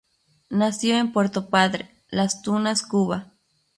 [0.49, 3.35] Nació en Puerto Padre, Las Tunas, Cuba.